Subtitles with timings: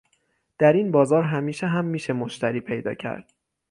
[0.57, 3.33] در این بازار همیشه هم میشه مشتری پیدا کرد